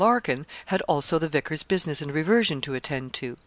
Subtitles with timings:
[0.01, 3.37] Larkin had also the vicar's business and reversion to attend to.